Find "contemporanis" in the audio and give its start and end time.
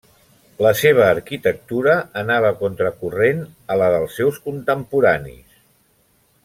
4.49-5.59